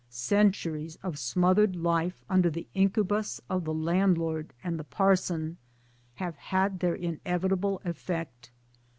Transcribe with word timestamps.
Centuries 0.09 0.95
of 1.03 1.19
smothered 1.19 1.75
life 1.75 2.25
under 2.27 2.49
the 2.49 2.65
incubus 2.73 3.39
of 3.51 3.65
the 3.65 3.73
Landlord 3.87 4.51
and 4.63 4.79
the 4.79 4.83
Parson 4.83 5.57
have 6.15 6.35
had 6.37 6.79
their 6.79 6.95
inevitable 6.95 7.79
effect. 7.85 8.49